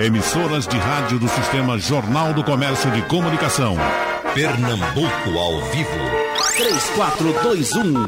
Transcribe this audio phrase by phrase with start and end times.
[0.00, 3.76] Emissoras de rádio do Sistema Jornal do Comércio de Comunicação.
[4.34, 5.90] Pernambuco ao vivo.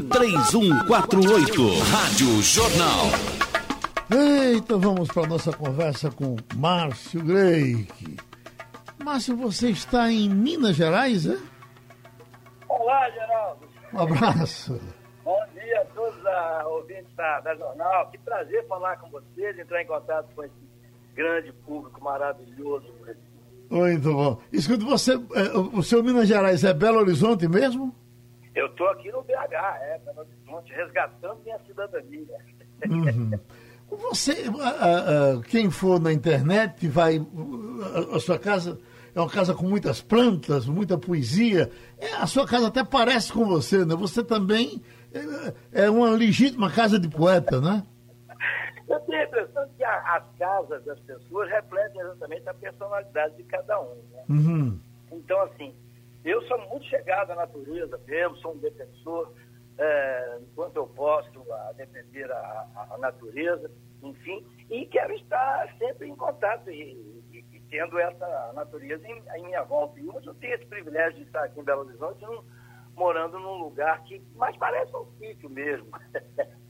[0.09, 1.79] 3421-3148.
[1.91, 3.05] Rádio Jornal.
[4.09, 8.17] Eita, vamos para nossa conversa com Márcio Greik.
[9.03, 11.37] Márcio, você está em Minas Gerais, é?
[12.67, 13.67] Olá, Geraldo.
[13.93, 14.81] Um abraço.
[15.23, 16.25] Bom dia a todos os
[16.65, 18.09] ouvintes da, da Jornal.
[18.09, 20.64] Que prazer falar com vocês, entrar em contato com esse
[21.15, 22.93] grande público maravilhoso.
[23.69, 24.39] Muito bom.
[24.51, 27.95] Escuta, você, é, o seu Minas Gerais é Belo Horizonte mesmo?
[28.53, 32.37] Eu estou aqui no BH, é, Belo Horizonte, resgatando minha cidadania.
[32.87, 33.31] Uhum.
[34.11, 34.35] Você,
[35.47, 37.25] quem for na internet, vai.
[38.13, 38.79] A, sua casa
[39.13, 41.71] é uma casa com muitas plantas, muita poesia.
[41.97, 43.95] É, a sua casa até parece com você, né?
[43.95, 44.81] Você também
[45.13, 47.83] é, é uma legítima casa de poeta, né?
[48.87, 53.43] Eu tenho a impressão que a, as casas das pessoas refletem exatamente a personalidade de
[53.43, 53.95] cada um.
[54.11, 54.23] Né?
[54.29, 54.79] Uhum.
[55.11, 55.75] Então, assim,
[56.23, 59.31] eu sou muito chegado à natureza mesmo, sou um defensor,
[59.77, 63.69] é, enquanto eu posso, a defender a, a, natureza,
[64.01, 69.43] enfim, e quero estar sempre em contato e, e, e tendo essa natureza em, em,
[69.43, 69.99] minha volta.
[69.99, 72.43] E hoje eu tenho esse privilégio de estar aqui em Belo Horizonte, num,
[72.95, 75.87] morando num lugar que mais parece um sítio mesmo.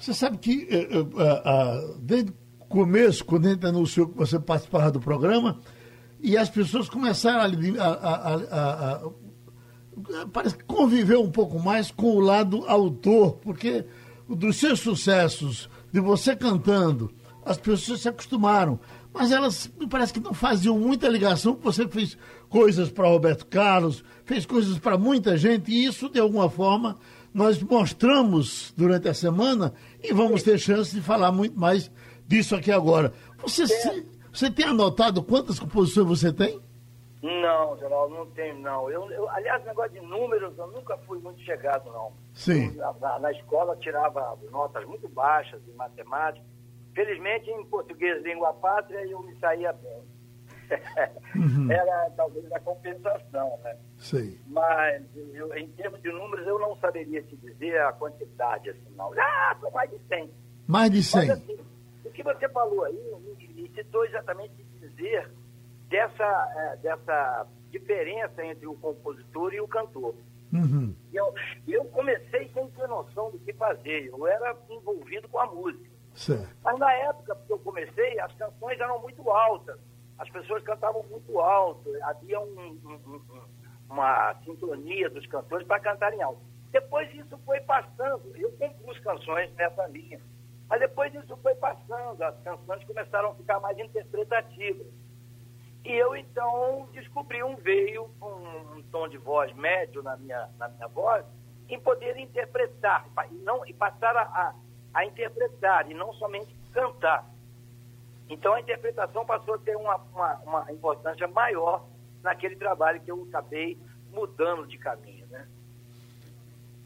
[0.00, 4.38] Você sabe que uh, uh, uh, desde o começo, quando a gente anunciou que você
[4.40, 5.58] participava do programa,
[6.22, 9.10] e as pessoas começaram a, a, a, a
[10.32, 13.84] parece que conviver um pouco mais com o lado autor, porque
[14.26, 17.12] dos seus sucessos, de você cantando,
[17.44, 18.80] as pessoas se acostumaram.
[19.12, 22.16] Mas elas me parece que não faziam muita ligação, você fez
[22.48, 26.96] coisas para Roberto Carlos, fez coisas para muita gente, e isso, de alguma forma,
[27.32, 31.90] nós mostramos durante a semana e vamos ter chance de falar muito mais
[32.26, 33.12] disso aqui agora.
[33.38, 36.60] Você, se, você tem anotado quantas composições você tem?
[37.22, 38.90] Não, Geraldo, não tenho, não.
[38.90, 42.12] Eu, eu, aliás, negócio de números, eu nunca fui muito chegado, não.
[42.32, 42.74] Sim.
[42.76, 46.44] Eu, na, na, escola tirava notas muito baixas em matemática.
[46.94, 50.02] Felizmente, em português, língua pátria, eu me saía bem.
[51.34, 51.70] Uhum.
[51.70, 53.76] Era talvez a compensação, né?
[53.98, 54.38] Sim.
[54.48, 59.12] Mas eu, em termos de números, eu não saberia te dizer a quantidade, assim, não.
[59.18, 60.30] Ah, são mais de 100.
[60.66, 61.28] Mais de 100.
[61.28, 61.58] Mas, assim,
[62.04, 65.30] o que você falou aí me, me citou exatamente dizer
[65.88, 70.14] dessa, é, dessa diferença entre o compositor e o cantor.
[70.52, 70.94] Uhum.
[71.12, 71.32] Eu,
[71.68, 75.90] eu comecei sem ter noção do que fazer, eu era envolvido com a música.
[76.14, 76.48] Certo.
[76.64, 79.78] Mas na época que eu comecei, as canções eram muito altas,
[80.20, 83.42] as pessoas cantavam muito alto, havia um, um, um,
[83.88, 86.42] uma sintonia dos cantores para cantarem alto.
[86.70, 90.20] Depois isso foi passando, eu compus canções nessa linha,
[90.68, 94.86] mas depois isso foi passando, as canções começaram a ficar mais interpretativas.
[95.86, 98.30] E eu então descobri um veio com
[98.76, 101.24] um tom de voz médio na minha, na minha voz,
[101.66, 104.54] em poder interpretar, e, não, e passar a, a,
[104.92, 107.24] a interpretar, e não somente cantar.
[108.30, 111.84] Então a interpretação passou a ter uma, uma, uma, importância maior
[112.22, 113.76] naquele trabalho que eu acabei
[114.12, 115.46] mudando de caminho, né?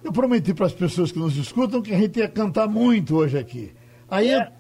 [0.03, 3.38] Eu prometi para as pessoas que nos escutam que a gente ia cantar muito hoje
[3.38, 3.75] aqui.
[4.10, 4.50] Aí, é.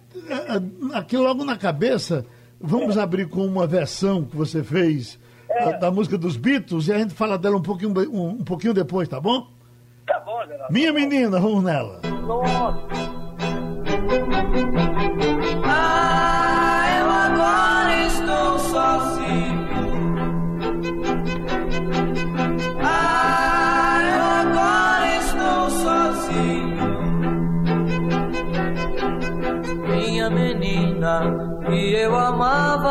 [0.94, 2.24] aqui logo na cabeça,
[2.60, 3.00] vamos é.
[3.00, 5.18] abrir com uma versão que você fez
[5.48, 5.64] é.
[5.64, 8.74] da, da, música dos Beatles e a gente fala dela um pouquinho, um, um pouquinho
[8.74, 9.48] depois, tá bom?
[10.06, 10.72] Tá bom, Geraldo.
[10.72, 12.00] Minha menina, vamos nela.
[12.26, 13.04] Nossa.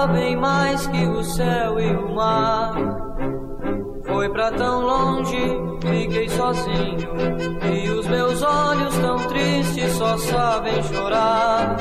[0.03, 2.75] Amava bem mais que o céu e o mar.
[4.05, 5.37] Foi pra tão longe,
[5.81, 7.09] fiquei sozinho.
[7.73, 11.77] E os meus olhos tão tristes só sabem chorar.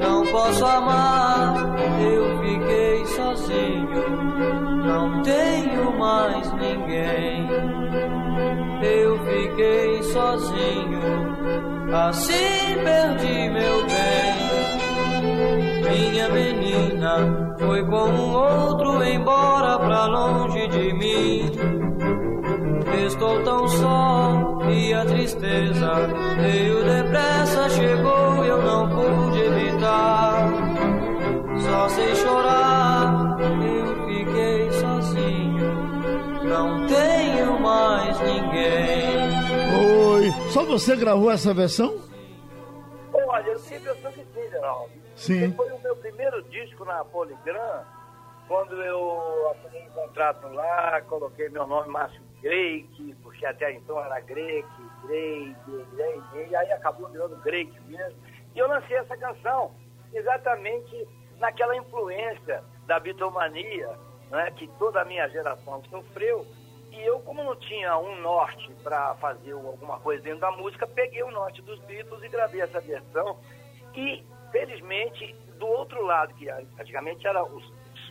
[0.00, 1.54] Não posso amar,
[2.00, 4.08] eu fiquei sozinho.
[4.84, 7.48] Não tenho mais ninguém.
[8.80, 11.00] Eu fiquei sozinho,
[11.92, 15.77] assim perdi meu bem.
[15.88, 21.50] Minha menina foi com um outro embora pra longe de mim.
[23.06, 25.92] Estou tão só e a tristeza
[26.40, 30.48] veio depressa, chegou e eu não pude evitar.
[31.60, 35.74] Só sei chorar, eu fiquei sozinho,
[36.44, 39.28] não tenho mais ninguém.
[40.12, 41.96] Oi, só você gravou essa versão?
[43.12, 44.97] Olha, eu sempre eu sou que sim, Geraldo.
[45.18, 45.52] Sim.
[45.52, 47.84] Foi o meu primeiro disco na Poligram,
[48.46, 54.20] quando eu assinei um contrato lá, coloquei meu nome Márcio Greik, porque até então era
[54.20, 54.68] Greik,
[55.04, 55.54] Grey,
[55.92, 58.18] Grey, e aí acabou virando Greik mesmo.
[58.54, 59.74] E eu lancei essa canção
[60.14, 61.06] exatamente
[61.38, 63.90] naquela influência da bitomania,
[64.30, 66.46] né, que toda a minha geração sofreu.
[66.90, 71.22] E eu, como não tinha um norte para fazer alguma coisa dentro da música, peguei
[71.22, 73.38] o norte dos Beatles e gravei essa versão.
[73.94, 77.64] E, felizmente, do outro lado, que antigamente eram os,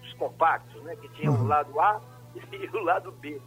[0.04, 2.02] os compactos, né, que tinham o lado A
[2.36, 3.42] e o lado B.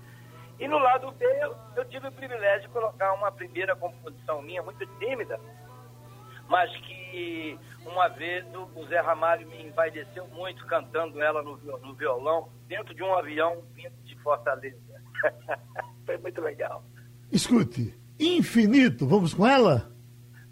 [0.59, 4.63] E no lado B, eu, eu tive o privilégio de colocar uma primeira composição minha,
[4.63, 5.41] muito tímida,
[6.49, 11.95] mas que uma vez o, o Zé Ramalho me envaideceu muito cantando ela no, no
[11.95, 14.79] violão, dentro de um avião vindo de Fortaleza.
[16.05, 16.85] Foi muito legal.
[17.33, 19.91] Escute, Infinito, vamos com ela?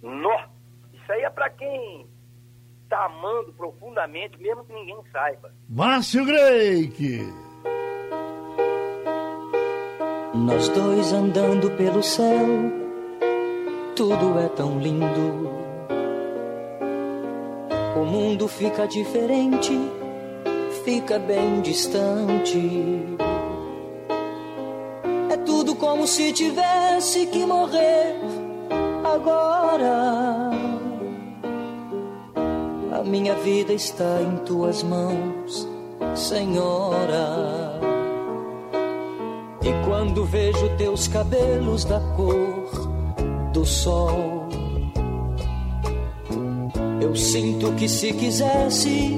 [0.00, 0.48] Nó!
[0.94, 2.08] Isso aí é para quem
[2.88, 5.52] tá amando profundamente, mesmo que ninguém saiba.
[5.68, 7.32] Márcio Greik.
[10.34, 12.46] Nós dois andando pelo céu,
[13.96, 15.50] tudo é tão lindo.
[17.96, 19.76] O mundo fica diferente,
[20.84, 23.04] fica bem distante.
[25.30, 28.14] É tudo como se tivesse que morrer
[29.04, 30.77] agora.
[33.08, 35.66] Minha vida está em tuas mãos,
[36.14, 37.80] Senhora.
[39.62, 42.68] E quando vejo teus cabelos da cor
[43.54, 44.46] do sol,
[47.00, 49.16] eu sinto que se quisesse,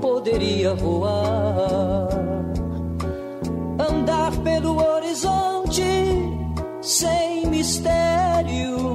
[0.00, 2.08] poderia voar,
[3.88, 5.82] andar pelo horizonte
[6.82, 8.85] sem mistério.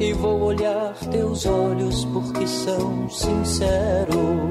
[0.00, 4.48] E vou olhar teus olhos porque são sinceros.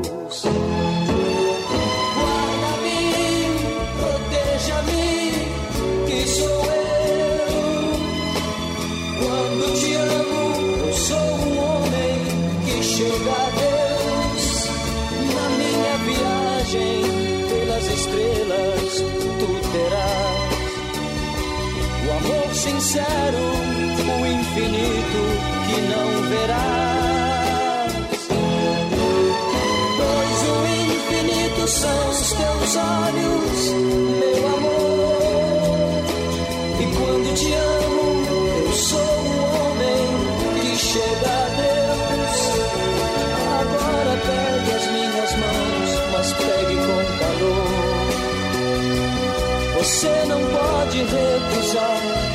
[22.58, 23.57] sincero, o infinito que não
[26.28, 27.92] verás.
[29.98, 33.60] Pois o infinito são os teus olhos,
[34.20, 36.04] meu amor.
[36.80, 38.06] E quando te amo,
[38.66, 40.06] eu sou o homem
[40.62, 42.36] que chega a Deus.
[43.60, 47.88] Agora pegue as minhas mãos, mas pegue com calor.
[49.78, 52.27] Você não pode recusar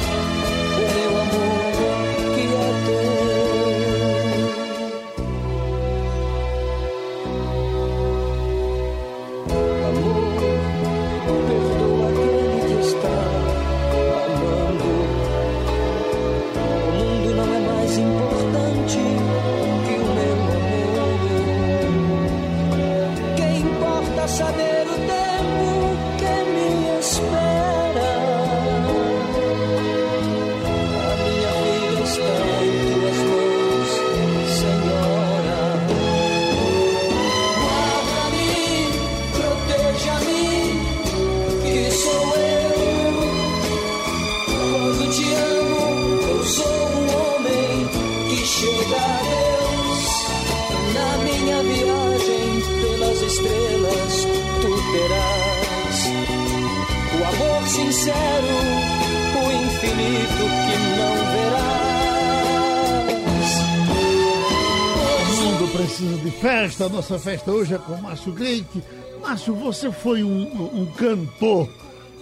[66.82, 66.88] festa.
[66.88, 68.82] Nossa festa hoje é com Márcio Greik.
[69.20, 71.68] Márcio, você foi um, um cantor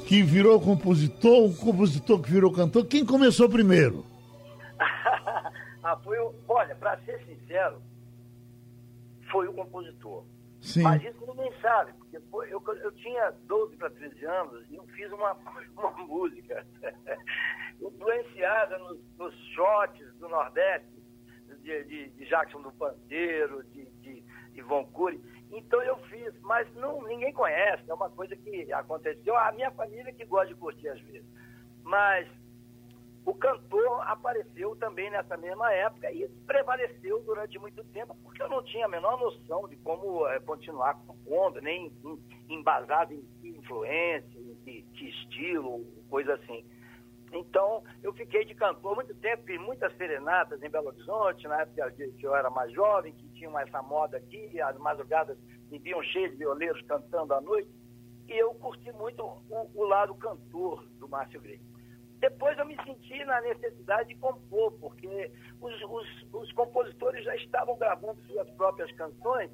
[0.06, 2.84] que virou compositor, um compositor que virou cantor.
[2.86, 4.04] Quem começou primeiro?
[5.82, 7.80] ah, foi o, olha, para ser sincero,
[9.30, 10.24] foi o compositor.
[10.60, 10.82] Sim.
[10.82, 15.10] Mas isso ninguém sabe, porque eu, eu tinha 12 para 13 anos e eu fiz
[15.12, 15.32] uma,
[15.78, 16.66] uma música
[17.80, 21.00] influenciada nos, nos shots do Nordeste,
[21.62, 23.89] de, de, de Jackson do Pandeiro, de,
[24.50, 25.20] de, de Von Cury.
[25.50, 29.36] Então eu fiz, mas não, ninguém conhece, é uma coisa que aconteceu.
[29.36, 31.28] A minha família que gosta de curtir às vezes.
[31.82, 32.28] Mas
[33.24, 38.62] o cantor apareceu também nessa mesma época e prevaleceu durante muito tempo, porque eu não
[38.64, 44.38] tinha a menor noção de como eh, continuar compondo, nem em- embasado em que influência,
[44.38, 46.64] em que, que estilo, coisa assim.
[47.32, 51.90] Então, eu fiquei de cantor muito tempo, fiz muitas serenatas em Belo Horizonte, na época
[51.92, 55.38] que eu era mais jovem, que tinha essa moda aqui, as madrugadas
[55.70, 57.70] viviam cheias de violeiros cantando à noite,
[58.28, 61.60] e eu curti muito o, o lado cantor do Márcio Grey.
[62.18, 67.78] Depois eu me senti na necessidade de compor, porque os, os, os compositores já estavam
[67.78, 69.50] gravando suas próprias canções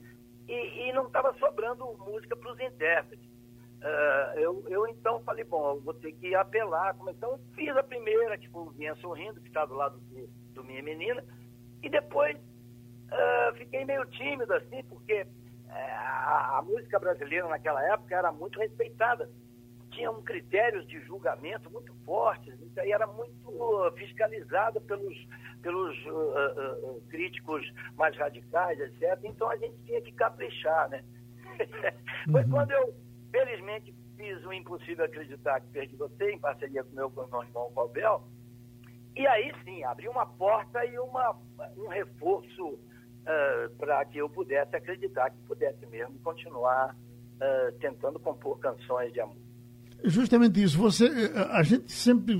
[0.48, 3.35] e, e não estava sobrando música para os intérpretes.
[3.82, 6.96] Uh, eu, eu então falei, bom, eu vou ter que apelar.
[7.08, 11.22] Então fiz a primeira, tipo, Vinha Sorrindo, que está do lado do, do Minha Menina,
[11.82, 18.16] e depois uh, fiquei meio tímido, assim, porque uh, a, a, música brasileira naquela época
[18.16, 19.30] era muito respeitada.
[19.90, 25.16] Tinham critérios de julgamento muito fortes, então era muito fiscalizada pelos,
[25.62, 25.96] pelos
[27.08, 29.18] críticos mais radicais, etc.
[29.24, 31.02] Então a gente tinha que caprichar, né?
[32.30, 32.50] Foi uhum.
[32.50, 32.94] quando eu
[33.30, 38.22] Felizmente, fiz o impossível acreditar que perdi você, em parceria com meu, meu irmão Paubel.
[39.14, 41.36] E aí sim, abriu uma porta e uma,
[41.76, 48.58] um reforço uh, para que eu pudesse acreditar que pudesse mesmo continuar uh, tentando compor
[48.58, 49.36] canções de amor.
[50.04, 50.78] Justamente isso.
[50.78, 51.08] Você,
[51.50, 52.36] a gente sempre,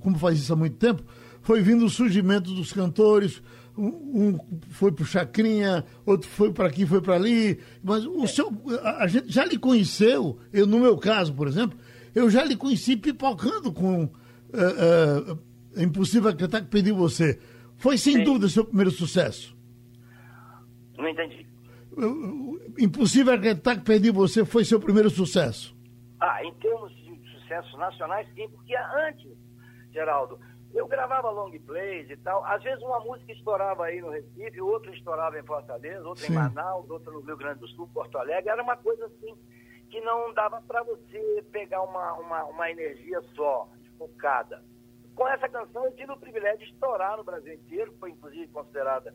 [0.00, 1.02] como faz isso há muito tempo,
[1.42, 3.42] foi vindo o surgimento dos cantores,
[3.76, 4.38] um,
[4.70, 7.60] foi para o Chacrinha, outro foi para aqui, foi para ali.
[7.82, 8.26] Mas o é.
[8.26, 8.52] seu,
[8.82, 11.78] a, a, gente já lhe conheceu, eu no meu caso, por exemplo,
[12.14, 14.10] eu já lhe conheci pipocando com uh,
[15.32, 15.38] uh,
[15.76, 17.40] Impossível Acreditar que pediu você.
[17.76, 18.24] Foi sem Sim.
[18.24, 19.56] dúvida seu primeiro sucesso.
[20.96, 21.46] Não entendi.
[22.78, 25.74] Impossível Acreditar que pediu você foi seu primeiro sucesso.
[26.20, 29.30] Ah, em termos de sucessos nacionais, sim, porque antes,
[29.92, 30.38] Geraldo,
[30.74, 32.44] eu gravava long plays e tal.
[32.44, 36.32] Às vezes uma música estourava aí no Recife, outra estourava em Fortaleza, outra Sim.
[36.32, 38.50] em Manaus, outra no Rio Grande do Sul, Porto Alegre.
[38.50, 39.36] Era uma coisa assim
[39.88, 44.62] que não dava para você pegar uma, uma, uma energia só, focada.
[45.14, 49.14] Com essa canção eu tive o privilégio de estourar no Brasil inteiro, foi inclusive considerada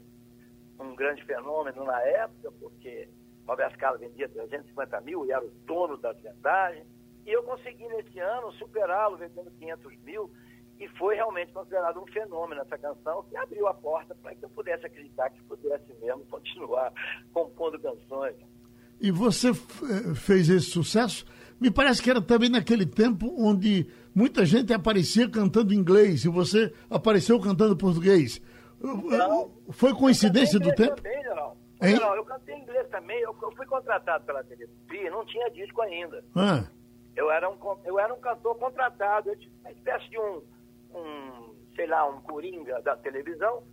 [0.79, 3.09] um grande fenômeno na época, porque
[3.45, 6.87] Roberto Carlos vendia 350 mil e era o dono das vendagens.
[7.25, 10.31] E eu consegui nesse ano superá-lo vendendo 500 mil
[10.79, 14.49] e foi realmente considerado um fenômeno essa canção, que abriu a porta para que eu
[14.49, 16.93] pudesse acreditar que pudesse mesmo continuar
[17.33, 18.35] compondo canções.
[19.01, 21.25] E você eh, fez esse sucesso?
[21.59, 26.73] Me parece que era também naquele tempo onde muita gente aparecia cantando inglês e você
[26.89, 28.41] apareceu cantando português.
[28.81, 30.95] Não, Foi coincidência do tempo?
[30.95, 31.57] Também, Geral.
[31.81, 33.19] Não, eu cantei inglês também.
[33.19, 34.69] Eu, eu fui contratado pela TV
[35.09, 36.23] não tinha disco ainda.
[36.35, 36.63] Ah.
[37.15, 40.41] Eu, era um, eu era um cantor contratado, eu tinha uma espécie de um
[40.93, 43.63] um, sei lá, um coringa da televisão,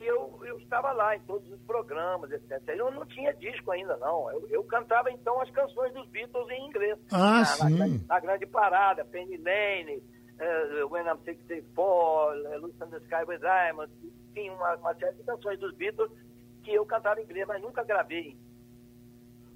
[0.00, 2.60] e eu, eu estava lá em todos os programas, etc.
[2.68, 4.30] Eu não tinha disco ainda, não.
[4.30, 6.98] Eu, eu cantava, então, as canções dos Beatles em inglês.
[7.10, 7.78] Ah, na, sim.
[7.78, 13.38] Na, na, grande parada, Penny Lane, uh, When I'm 64, uh, Lucy the Sky with
[13.38, 13.92] Diamonds,
[14.30, 16.10] enfim, uma, uma série de canções dos Beatles
[16.62, 18.36] que eu cantava em inglês, mas nunca gravei.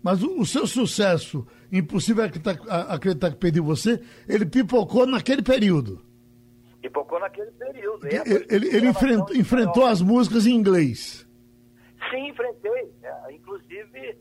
[0.03, 2.57] Mas o, o seu sucesso, impossível acreditar,
[2.89, 6.08] acreditar que pediu você, ele pipocou naquele período.
[6.89, 8.07] Pipocou naquele período.
[8.07, 11.29] Ele, ele, ele enfrentou, enfrentou as músicas em inglês.
[12.11, 12.91] Sim, enfrentei.
[13.03, 14.19] É, inclusive,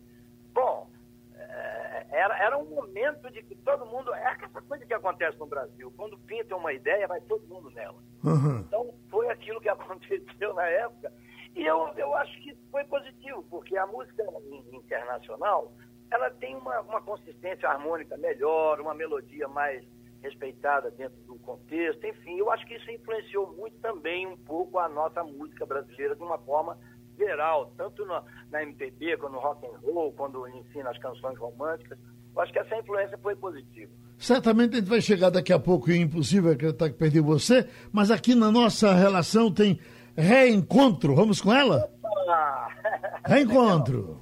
[0.54, 0.90] bom,
[1.34, 4.14] é, era, era um momento de que todo mundo.
[4.14, 5.94] É essa coisa que acontece no Brasil.
[5.96, 8.04] Quando pinta uma ideia, vai todo mundo nela.
[8.24, 8.60] Uhum.
[8.60, 11.14] Então, foi aquilo que aconteceu na época.
[11.56, 14.24] E eu, eu acho que foi positivo, porque a música
[14.74, 15.74] internacional
[16.12, 19.84] ela tem uma, uma consistência harmônica melhor, uma melodia mais
[20.22, 24.90] respeitada dentro do contexto, enfim, eu acho que isso influenciou muito também um pouco a
[24.90, 26.78] nossa música brasileira de uma forma
[27.18, 31.98] geral, tanto na, na MPB, quanto no rock and roll, quando ensina as canções românticas.
[32.36, 33.92] Eu acho que essa influência foi positiva.
[34.18, 37.68] Certamente a gente vai chegar daqui a pouco e é impossível acreditar que perdi você,
[37.92, 39.80] mas aqui na nossa relação tem
[40.16, 41.16] reencontro.
[41.16, 41.92] Vamos com ela?
[42.04, 42.70] Opa!
[43.26, 44.22] Reencontro.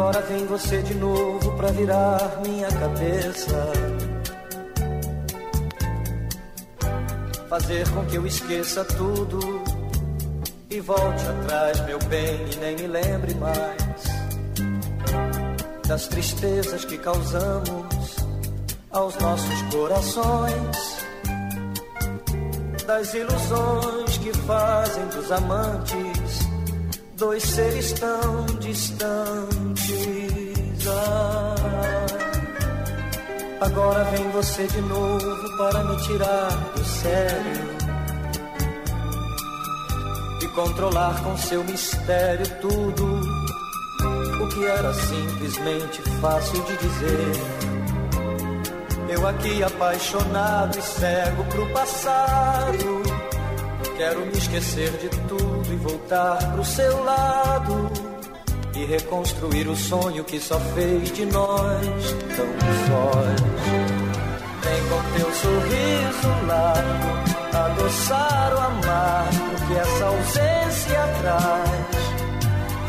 [0.00, 3.72] Agora vem você de novo pra virar minha cabeça.
[7.50, 9.62] Fazer com que eu esqueça tudo
[10.70, 13.76] e volte atrás, meu bem, e nem me lembre mais
[15.86, 18.16] das tristezas que causamos
[18.90, 20.96] aos nossos corações,
[22.86, 26.50] das ilusões que fazem dos amantes
[27.20, 29.69] dois seres tão distantes.
[33.60, 37.80] Agora vem você de novo para me tirar do sério
[40.42, 43.20] e controlar com seu mistério tudo
[44.42, 47.32] o que era simplesmente fácil de dizer.
[49.10, 53.02] Eu aqui apaixonado e cego pro passado.
[53.96, 57.99] Quero me esquecer de tudo e voltar pro seu lado
[58.80, 61.86] e reconstruir o sonho que só fez de nós
[62.34, 62.50] tão
[62.86, 63.40] sós.
[64.62, 67.10] Vem com teu sorriso largo,
[67.56, 72.00] adoçar o amargo que essa ausência traz.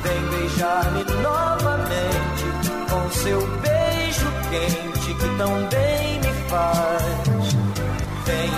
[0.03, 2.45] Vem beijar-me novamente
[2.89, 7.53] com seu beijo quente que tão bem me faz.
[8.25, 8.49] Vem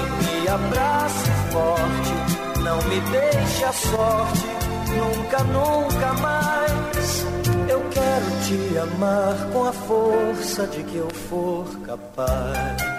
[0.41, 4.62] me abrace forte, não me deixe a sorte,
[4.97, 7.25] nunca, nunca mais.
[7.69, 12.93] Eu quero te amar com a força de que eu for capaz.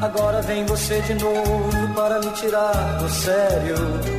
[0.00, 4.17] Agora vem você de novo para me tirar do sério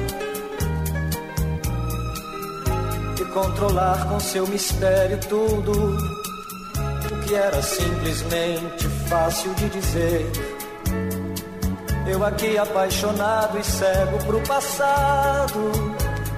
[3.30, 10.32] controlar com seu mistério tudo o que era simplesmente fácil de dizer.
[12.08, 15.72] Eu aqui apaixonado e cego pro passado,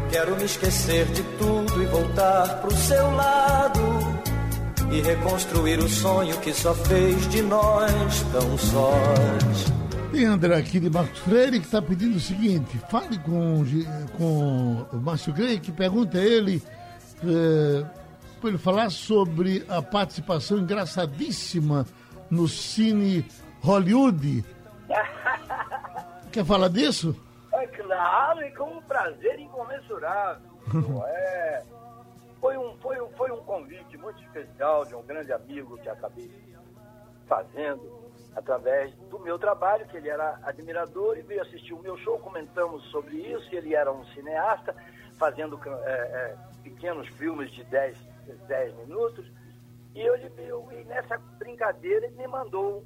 [0.10, 3.82] quero me esquecer de tudo e voltar pro seu lado
[4.92, 9.72] e reconstruir o sonho que só fez de nós tão sós.
[10.12, 13.64] Tem André aqui de Marcos Freire que está pedindo o seguinte: fale com,
[14.18, 16.62] com o Márcio Grey, que pergunta a ele
[17.24, 17.86] é,
[18.40, 21.86] para ele falar sobre a participação engraçadíssima
[22.30, 23.26] no Cine
[23.62, 24.44] Hollywood.
[26.32, 27.16] Quer falar disso?
[27.54, 30.50] É claro, e com um prazer incomensurável.
[31.08, 31.64] é.
[32.40, 36.32] Foi um, foi, um, foi um convite muito especial de um grande amigo que acabei
[37.28, 38.02] fazendo
[38.36, 42.84] através do meu trabalho, que ele era admirador e veio assistir o meu show, comentamos
[42.90, 44.76] sobre isso, ele era um cineasta,
[45.20, 47.98] fazendo é, é, pequenos filmes de 10,
[48.48, 49.32] 10 minutos,
[49.94, 52.86] e, eu, eu, e nessa brincadeira ele me mandou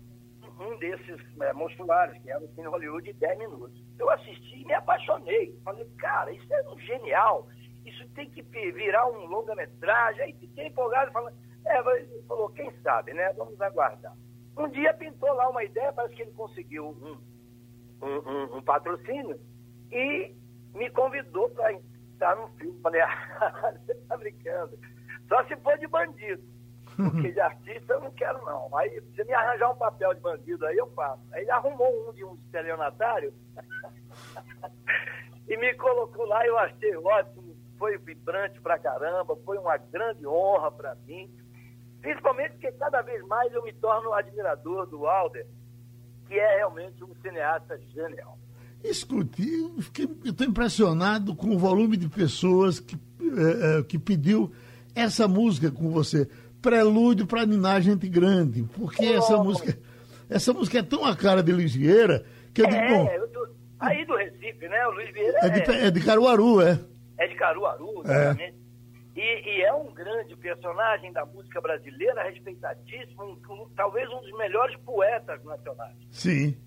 [0.60, 3.84] um desses é, monstruários, que era o Cine Hollywood de 10 minutos.
[4.00, 5.58] Eu assisti e me apaixonei.
[5.64, 7.48] Falei, cara, isso é um genial
[7.86, 10.24] isso tem que virar um longa-metragem.
[10.24, 11.84] Aí fiquei empolgado, falando, é,
[12.28, 13.32] falou, quem sabe, né?
[13.34, 14.14] Vamos aguardar.
[14.58, 17.18] Um dia pintou lá uma ideia, parece que ele conseguiu um,
[18.02, 19.40] um, um, um patrocínio
[19.92, 20.34] e
[20.74, 21.74] me convidou para
[22.16, 22.80] estar no filme.
[22.82, 24.78] Falei, ah, você está brincando.
[25.28, 26.44] Só se for de bandido.
[26.96, 28.76] Porque de artista eu não quero, não.
[28.78, 31.22] Aí, se me arranjar um papel de bandido aí, eu faço.
[31.34, 33.34] Aí ele arrumou um de um estelionatário
[35.48, 40.72] e me colocou lá, eu achei ótimo foi vibrante pra caramba, foi uma grande honra
[40.72, 41.32] para mim.
[42.02, 45.48] Principalmente porque cada vez mais eu me torno admirador do Alder,
[46.28, 48.38] que é realmente um cineasta genial.
[48.90, 54.52] Escute, eu estou impressionado com o volume de pessoas que, é, que pediu
[54.94, 56.28] essa música com você.
[56.62, 59.18] Prelúdio para Ninar Gente Grande, porque oh.
[59.18, 59.78] essa música
[60.28, 63.28] essa música é tão a cara de Luiz Vieira que eu é, digo, bom, eu
[63.28, 63.48] tô,
[63.80, 64.88] aí do Recife, né?
[64.88, 66.80] O Luiz Vieira é, é, de, é de Caruaru, é
[67.18, 68.44] é de Caruaru, exatamente.
[68.44, 68.66] É.
[69.16, 74.38] E, e, é um grande personagem da música brasileira, respeitadíssimo, um, um, talvez um dos
[74.38, 75.96] melhores poetas nacionais.
[76.12, 76.58] Sim.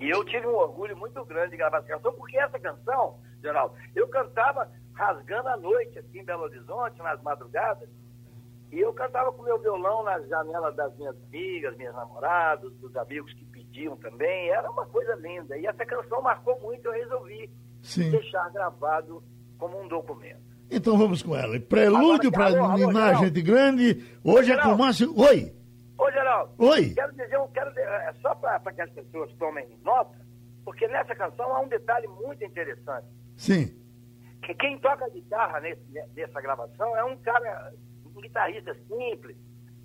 [0.00, 3.74] E eu tive um orgulho muito grande de gravar essa canção, porque essa canção, Geraldo,
[3.94, 7.88] eu cantava rasgando a noite aqui em Belo Horizonte, nas madrugadas,
[8.70, 13.32] e eu cantava com meu violão nas janelas das minhas amigas, minhas namoradas, dos amigos
[13.32, 14.50] que pediam também.
[14.50, 15.56] Era uma coisa linda.
[15.56, 18.10] E essa canção marcou muito, eu resolvi Sim.
[18.10, 19.22] deixar gravado
[19.56, 20.46] como um documento.
[20.70, 21.58] Então vamos com ela.
[21.58, 24.04] Prelúdio para Ninar Gente Grande.
[24.22, 25.18] Hoje Geraldo, é com Márcio.
[25.18, 25.57] Oi!
[25.98, 26.52] Ô, Geraldo.
[26.58, 26.94] Oi!
[26.94, 30.16] Quero dizer, quero é só para que as pessoas tomem nota,
[30.64, 33.06] porque nessa canção há um detalhe muito interessante.
[33.36, 33.76] Sim.
[34.42, 35.82] Que quem toca guitarra nesse,
[36.14, 37.72] nessa gravação é um cara,
[38.06, 39.36] um guitarrista simples,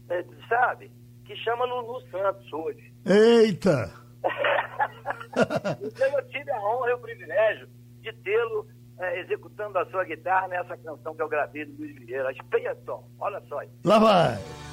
[0.10, 0.92] é, sabe?
[1.26, 2.94] Que chama Lulu Santos hoje.
[3.06, 3.92] Eita!
[5.82, 7.68] então eu tive a honra e o privilégio
[8.02, 8.68] de tê-lo
[9.00, 12.32] é, executando a sua guitarra nessa canção que eu gravei do Luiz Vieira.
[12.32, 13.70] Espelha só, olha só aí.
[13.84, 14.73] Lá vai!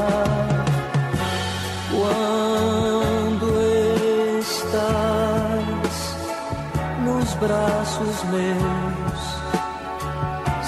[7.41, 9.21] braços meus,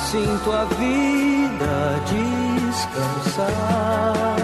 [0.09, 2.01] sinto a vida
[2.71, 4.42] descansar.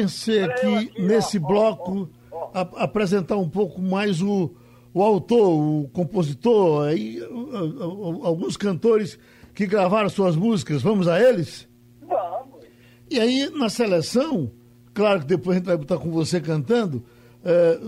[0.00, 2.08] Pensei aqui nesse bloco
[2.54, 4.54] a- apresentar um pouco mais o,
[4.92, 5.48] o autor,
[5.84, 7.18] o compositor, aí,
[8.22, 9.18] alguns cantores
[9.54, 10.82] que gravaram suas músicas.
[10.82, 11.66] Vamos a eles?
[12.02, 12.64] Vamos.
[13.10, 14.50] E aí, na seleção,
[14.92, 17.02] claro que depois a gente vai botar com você cantando,
[17.44, 17.80] eh,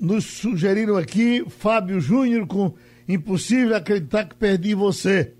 [0.00, 2.74] nos sugeriram aqui Fábio Júnior com
[3.08, 5.34] Impossível Acreditar que Perdi Você.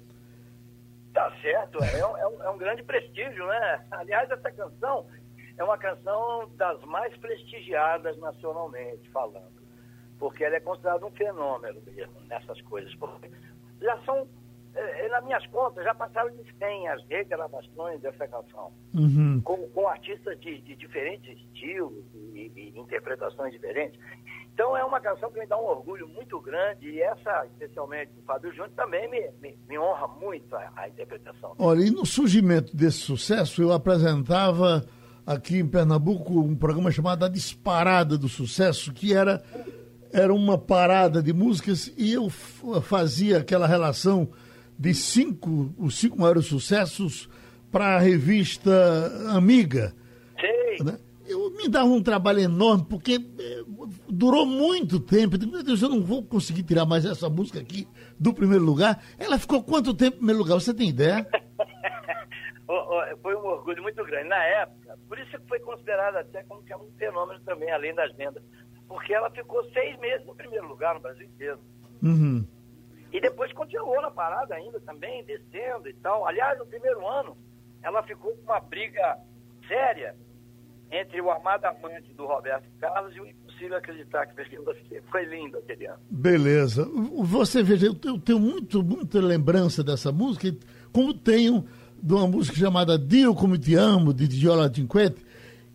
[1.15, 3.81] Tá certo, é é um- é um grande prestígio, né?
[3.93, 5.07] Aliás, essa canção
[5.59, 9.63] é uma canção das mais prestigiadas nacionalmente falando,
[10.19, 13.31] porque ela é considerada um fenômeno mesmo nessas coisas, porque
[13.81, 14.27] já são,
[14.75, 19.41] eh, nas minhas contas, já passaram de 100 as regravações dessa canção, Uhum.
[19.45, 23.99] com, com artistas de, de diferentes estilos e, e interpretações diferentes.
[24.55, 28.23] Então é uma canção que me dá um orgulho muito grande e essa, especialmente do
[28.23, 31.55] Fábio Júnior, também me, me, me honra muito a, a interpretação.
[31.59, 34.83] Olha, e no surgimento desse sucesso, eu apresentava
[35.27, 39.43] aqui em Pernambuco um programa chamado A Disparada do Sucesso, que era,
[40.13, 44.29] era uma parada de músicas e eu fazia aquela relação
[44.79, 47.29] de cinco, os cinco maiores sucessos
[47.73, 48.71] para a revista
[49.31, 49.95] Amiga.
[50.41, 50.85] Sei.
[50.85, 50.99] né?
[51.27, 53.65] Eu me dava um trabalho enorme, porque eh,
[54.09, 55.35] durou muito tempo.
[55.35, 58.65] Eu digo, Meu Deus, eu não vou conseguir tirar mais essa música aqui do primeiro
[58.65, 59.03] lugar.
[59.19, 60.55] Ela ficou quanto tempo em primeiro lugar?
[60.55, 61.27] Você tem ideia?
[63.23, 64.29] Foi um orgulho muito grande.
[64.29, 67.95] Na época, por isso que foi considerada até como que é um fenômeno também, além
[67.95, 68.43] das vendas.
[68.89, 71.61] Porque ela ficou seis meses no primeiro lugar no Brasil inteiro.
[72.03, 72.47] Uhum.
[73.13, 76.27] E depois continuou na parada ainda também, descendo e tal.
[76.27, 77.37] Aliás, no primeiro ano,
[77.83, 79.17] ela ficou com uma briga
[79.69, 80.17] séria
[80.91, 85.03] entre o Amado Amante do Roberto Carlos e o Impossível Acreditar que Você.
[85.11, 85.99] Foi lindo aquele ano.
[86.11, 86.85] Beleza.
[87.25, 90.49] Você veja, eu tenho, muito, muita lembrança dessa música,
[90.93, 91.65] como tenho
[92.03, 95.25] de uma música chamada Dio Como Te Amo, de Diola Cinquetti,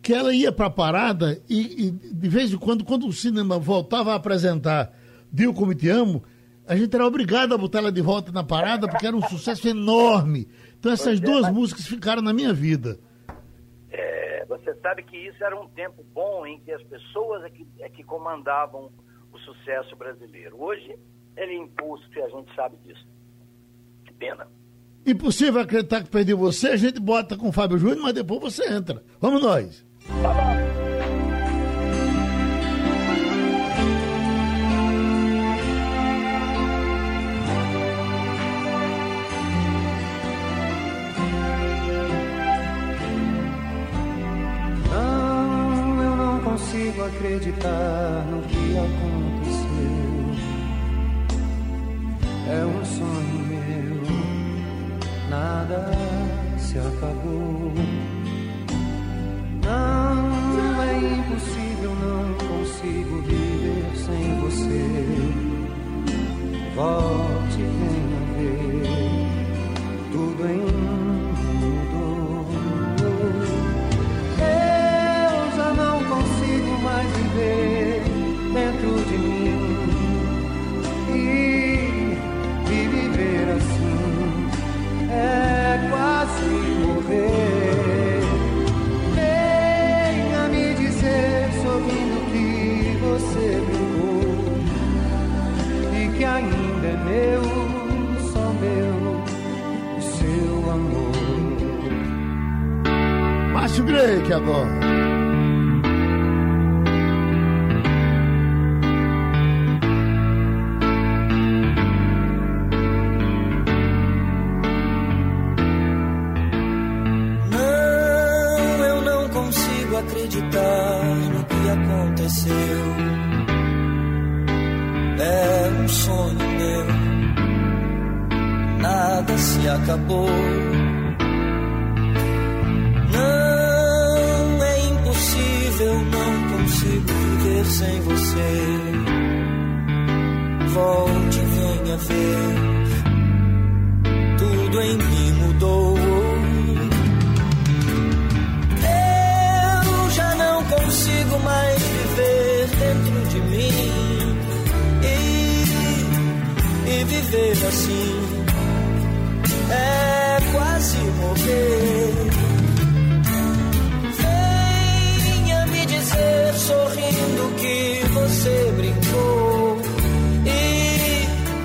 [0.02, 3.58] que ela ia para a parada e, e, de vez em quando, quando o cinema
[3.58, 4.92] voltava a apresentar
[5.32, 6.22] Dio Como Te Amo,
[6.66, 9.68] a gente era obrigado a botar ela de volta na parada, porque era um sucesso
[9.68, 10.48] enorme.
[10.78, 12.98] Então essas é, duas músicas ficaram na minha vida.
[13.90, 17.66] É, você sabe que isso era um tempo bom em que as pessoas é que,
[17.80, 18.90] é que comandavam
[19.32, 20.60] o sucesso brasileiro.
[20.60, 20.96] Hoje,
[21.36, 23.06] ele é impulso e a gente sabe disso.
[24.04, 24.46] Que pena.
[25.04, 28.72] Impossível acreditar que perdi você, a gente bota com o Fábio Júnior, mas depois você
[28.72, 29.02] entra.
[29.20, 29.84] Vamos nós.
[44.88, 48.31] Não, eu não consigo acreditar
[55.62, 55.90] nada
[56.58, 57.72] se acabou.
[59.64, 64.84] Não é impossível, não consigo viver sem você.
[66.74, 67.31] Volte,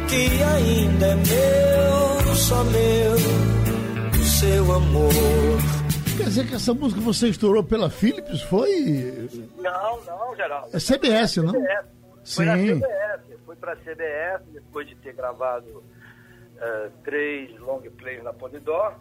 [0.08, 3.13] que ainda é meu, só meu,
[4.20, 5.12] o seu amor.
[6.17, 8.41] Quer dizer que essa música você estourou pela Philips?
[8.43, 9.30] Foi.
[9.58, 10.70] Não, não, Geraldo.
[10.74, 11.54] É CBS, não?
[11.54, 11.86] CBS.
[12.36, 12.76] Foi na Sim.
[12.76, 13.39] CBS.
[13.46, 15.84] Fui pra CBS depois de ter gravado
[16.60, 18.96] eh, três long plays na Polydor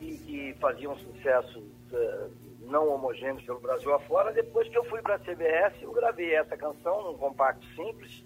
[0.00, 2.26] e que faziam sucesso eh,
[2.62, 4.32] não homogêneos pelo Brasil afora.
[4.32, 8.24] Depois que eu fui pra CBS, eu gravei essa canção num compacto simples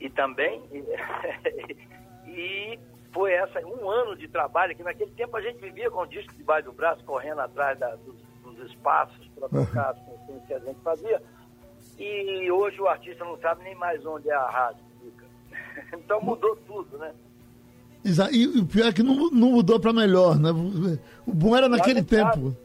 [0.00, 0.62] e também
[2.26, 2.78] e
[3.12, 6.32] foi essa um ano de trabalho que naquele tempo a gente vivia com o disco
[6.34, 10.58] debaixo do braço correndo atrás da- dos, dos espaços para tocar as canções que a
[10.60, 11.20] gente fazia
[11.98, 15.24] e hoje o artista não sabe nem mais onde é a rádio fica.
[15.96, 17.12] então mudou tudo né
[18.32, 20.50] E o pior é que não, não mudou para melhor, né?
[21.26, 22.50] O bom era naquele Lamentável.
[22.50, 22.56] tempo.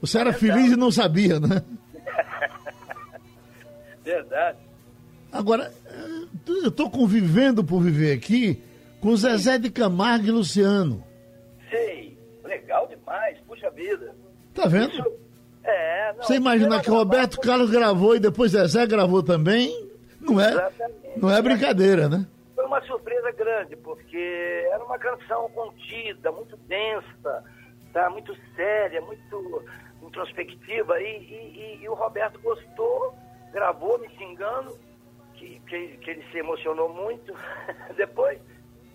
[0.00, 1.62] Você era feliz e não sabia, né?
[4.04, 4.58] verdade
[5.30, 5.70] Agora,
[6.48, 8.62] eu estou convivendo por viver aqui
[9.00, 11.04] com Zezé de Camargo e Luciano.
[11.70, 14.14] sei legal demais puxa vida
[14.54, 14.90] Tá vendo?
[14.92, 15.12] Isso-
[15.64, 19.88] é não, Você imagina que Roberto gravado- Carlos gravou e depois Zezé gravou também?
[20.20, 21.18] Não é, Exatamente.
[21.20, 22.26] não é brincadeira, né?
[22.56, 27.44] Foi uma surpresa grande, porque era uma canção contida, muito densa,
[27.92, 28.10] tá?
[28.10, 29.62] muito séria, muito
[30.02, 31.00] introspectiva.
[31.00, 33.14] E, e- e- e o Roberto gostou,
[33.52, 34.76] gravou me xingando,
[35.68, 37.32] que, que, ele se emocionou muito.
[37.96, 38.40] depois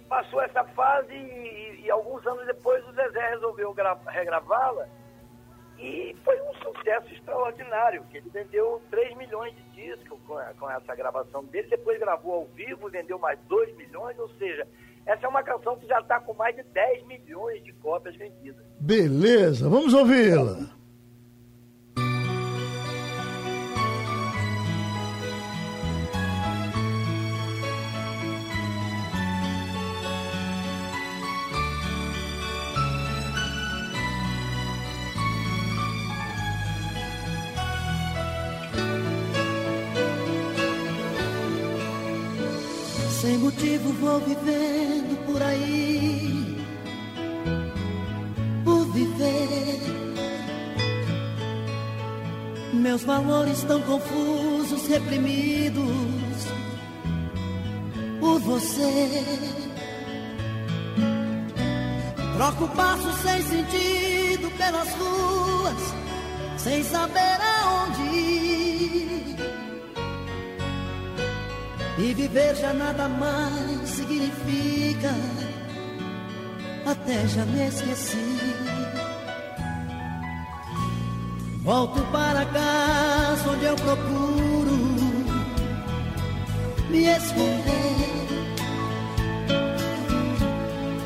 [0.09, 4.87] passou essa fase e, e alguns anos depois o Zezé resolveu gra- regravá-la.
[5.79, 10.69] E foi um sucesso extraordinário, que ele vendeu 3 milhões de discos com, a- com
[10.69, 14.67] essa gravação dele, depois gravou ao vivo, vendeu mais 2 milhões, ou seja,
[15.05, 18.63] essa é uma canção que já está com mais de 10 milhões de cópias vendidas.
[18.79, 20.69] Beleza, vamos ouvi-la.
[44.13, 46.57] Vou vivendo por aí,
[48.63, 49.79] por viver.
[52.73, 56.45] Meus valores tão confusos, reprimidos
[58.19, 59.23] por você.
[62.35, 65.93] Troco passos sem sentido pelas ruas,
[66.57, 68.32] sem saber aonde ir.
[71.97, 75.13] E viver já nada mais significa,
[76.85, 78.39] até já me esqueci.
[81.63, 84.75] Volto para casa onde eu procuro
[86.89, 87.73] me esconder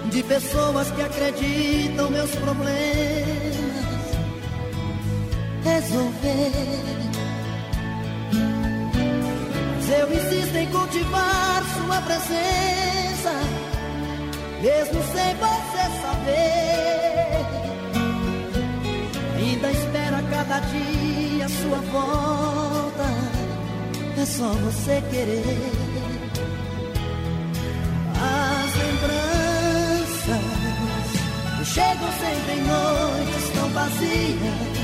[0.10, 3.58] de pessoas que acreditam meus problemas
[5.64, 6.97] resolver.
[10.72, 13.32] Cultivar sua presença,
[14.62, 17.46] mesmo sem você saber.
[19.38, 23.08] Ainda espera cada dia sua volta,
[24.22, 25.72] é só você querer.
[28.20, 30.46] As lembranças
[31.68, 34.78] chegam sempre em noites tão vazias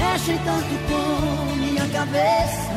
[0.00, 2.69] mexem tanto com minha cabeça.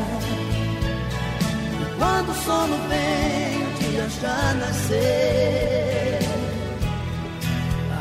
[2.04, 6.20] Quando o sono vem, o dia já nasceu.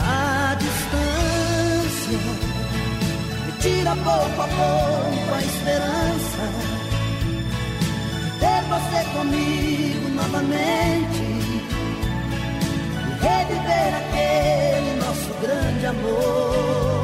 [0.01, 2.19] A distância
[3.47, 6.45] me tira pouco a pouco a esperança
[8.25, 11.23] de ter você comigo novamente.
[12.99, 17.02] E reviver aquele nosso grande amor.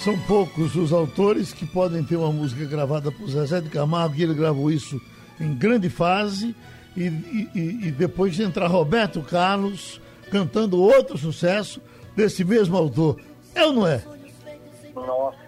[0.00, 4.22] São poucos os autores que podem ter uma música gravada por Zezé de Camargo, e
[4.22, 4.98] ele gravou isso
[5.38, 6.56] em grande fase,
[6.96, 7.02] e,
[7.54, 11.82] e, e depois entrar Roberto Carlos cantando outro sucesso
[12.16, 13.20] desse mesmo autor.
[13.54, 14.02] É ou não é?
[14.94, 15.38] Nossa.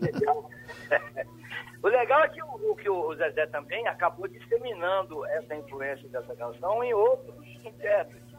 [0.00, 0.50] legal.
[1.82, 6.82] o legal é que o, que o Zezé também acabou disseminando essa influência dessa canção
[6.82, 8.32] em outros intérpretes.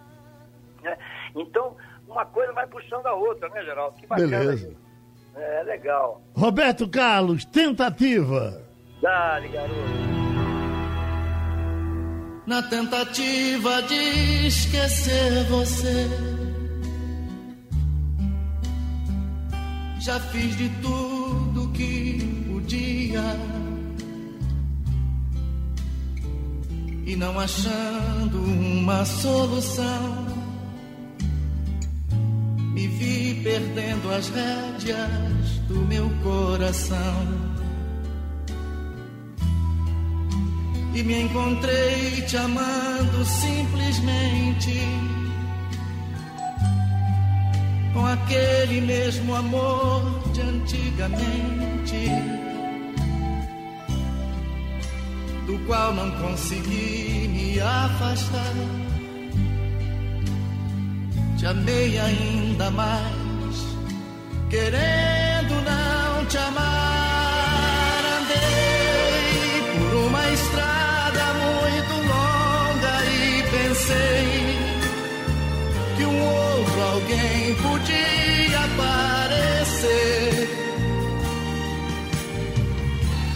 [0.82, 0.98] Né?
[1.36, 3.96] Então, uma coisa vai puxando a outra, né, Geraldo?
[4.00, 4.40] Que bacana.
[4.40, 4.83] Beleza.
[5.36, 6.22] É legal.
[6.36, 8.62] Roberto Carlos, tentativa.
[9.02, 10.04] Dale, garoto.
[12.46, 16.08] Na tentativa de esquecer você,
[20.00, 22.20] já fiz de tudo que
[22.52, 23.22] podia.
[27.06, 30.34] E não achando uma solução
[32.74, 37.54] me vi perdendo as rédeas do meu coração.
[40.96, 44.80] E me encontrei te amando simplesmente
[47.94, 50.02] com aquele mesmo amor
[50.34, 52.10] de antigamente,
[55.46, 58.54] do qual não consegui me afastar
[61.44, 63.23] te amei ainda mais,
[64.54, 68.02] querendo não te amar.
[68.18, 74.28] Andei por uma estrada muito longa e pensei
[75.98, 80.32] que um outro alguém podia aparecer.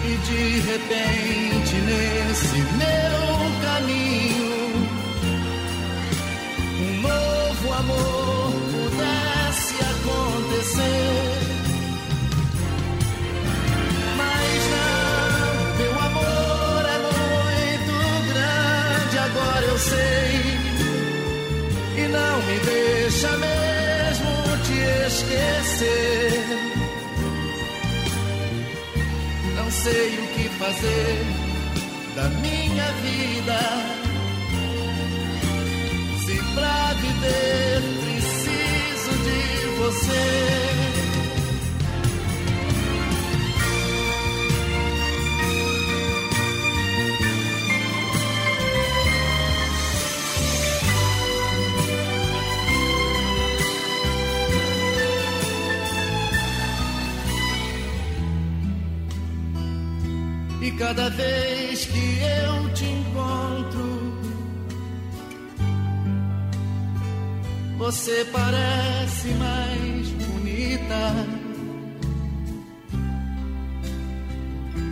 [0.05, 3.17] E de repente nesse meu
[3.65, 4.06] caminho
[23.17, 24.31] deixa mesmo
[24.65, 26.43] te esquecer.
[29.55, 31.25] Não sei o que fazer
[32.15, 33.96] da minha vida
[60.87, 64.17] cada vez que eu te encontro
[67.77, 71.13] você parece mais bonita.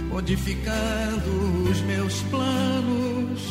[0.09, 3.41] Modificando os meus planos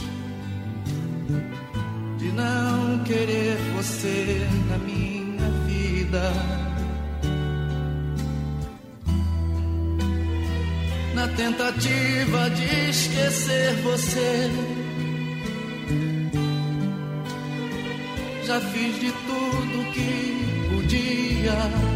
[2.19, 6.64] de não querer você na minha vida.
[11.25, 14.51] Na tentativa de esquecer você
[18.45, 21.94] já fiz de tudo que podia.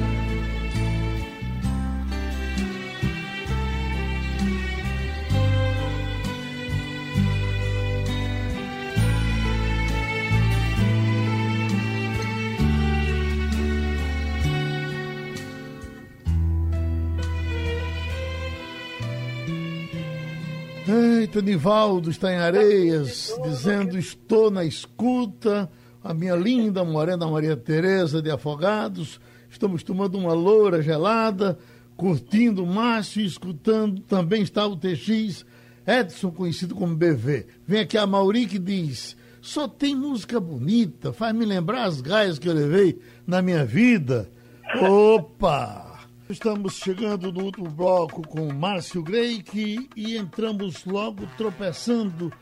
[21.29, 25.71] Eita, Nivaldo está em Areias, dizendo estou na escuta.
[26.03, 29.21] A minha linda morena Maria Tereza de Afogados.
[29.51, 31.59] Estamos tomando uma loura gelada,
[31.99, 34.01] curtindo o Márcio e escutando.
[34.01, 35.45] Também está o TX
[35.87, 37.47] Edson, conhecido como BV.
[37.67, 42.39] Vem aqui a Mauri que diz: só tem música bonita, faz me lembrar as gaias
[42.39, 44.31] que eu levei na minha vida.
[44.81, 45.88] Opa!
[46.29, 52.33] Estamos chegando no último bloco com Márcio Greik e entramos logo tropeçando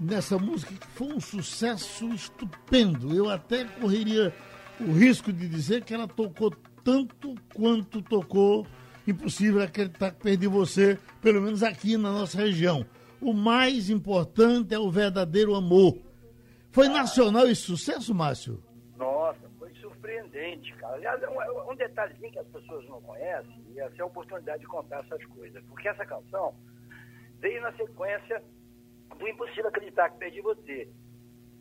[0.00, 3.14] nessa música que foi um sucesso estupendo.
[3.14, 4.34] Eu até correria
[4.80, 6.50] o risco de dizer que ela tocou
[6.82, 8.66] tanto quanto tocou
[9.06, 12.84] Impossível acreditar que perdi você, pelo menos aqui na nossa região.
[13.20, 15.96] O mais importante é o verdadeiro amor.
[16.72, 18.60] Foi nacional esse sucesso, Márcio?
[20.26, 20.94] Surpreendente, cara.
[20.94, 24.06] Aliás, é um, é um detalhezinho que as pessoas não conhecem, e essa é a
[24.06, 25.62] oportunidade de contar essas coisas.
[25.66, 26.54] Porque essa canção
[27.40, 28.42] veio na sequência
[29.18, 30.88] do Impossível Acreditar que Perdi Você.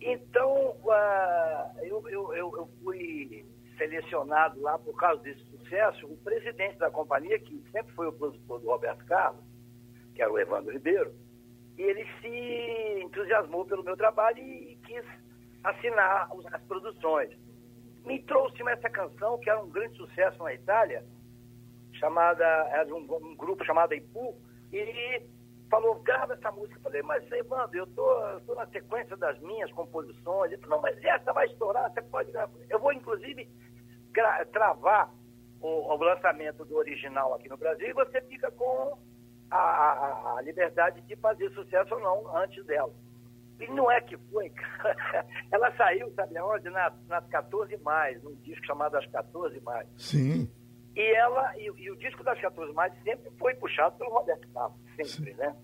[0.01, 3.45] Então, uh, eu, eu, eu, eu fui
[3.77, 6.05] selecionado lá por causa desse sucesso.
[6.07, 9.43] O presidente da companhia, que sempre foi o produtor do Roberto Carlos,
[10.13, 11.13] que era o Evandro Ribeiro,
[11.77, 15.03] e ele se entusiasmou pelo meu trabalho e quis
[15.63, 17.44] assinar as produções.
[18.05, 21.03] Me trouxe essa canção, que era um grande sucesso na Itália,
[21.93, 24.35] chamada, era de um, um grupo chamado Ipu,
[24.71, 25.23] e
[25.69, 26.77] falou, grava essa música.
[26.77, 30.51] Eu falei, mas Evandro, eu tô, tô na sequência das minhas composições.
[30.51, 32.53] Ele falou, mas essa vai estourar, você pode gravar.
[32.69, 33.49] Eu vou, inclusive,
[34.51, 35.11] travar
[35.61, 38.97] o, o, lançamento do original aqui no Brasil e você fica com
[39.49, 42.93] a, a, a, liberdade de fazer sucesso ou não antes dela.
[43.59, 45.25] E não é que foi, cara.
[45.51, 46.69] Ela saiu, sabe aonde?
[46.69, 49.87] Nas, nas 14 mais, num disco chamado As 14 mais.
[49.97, 50.49] Sim.
[50.95, 54.79] E ela, e, e, o disco das 14 mais sempre foi puxado pelo Roberto Carlos,
[54.95, 55.37] sempre, Sim.
[55.37, 55.55] né?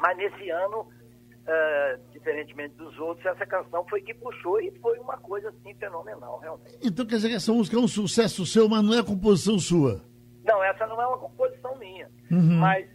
[0.00, 5.16] Mas nesse ano, uh, diferentemente dos outros, essa canção foi que puxou e foi uma
[5.18, 6.76] coisa assim fenomenal, realmente.
[6.82, 10.02] Então quer dizer que essa música é um sucesso seu, mas não é composição sua?
[10.44, 12.10] Não, essa não é uma composição minha.
[12.30, 12.58] Uhum.
[12.58, 12.88] Mas